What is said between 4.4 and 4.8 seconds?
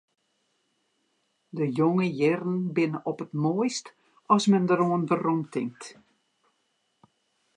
men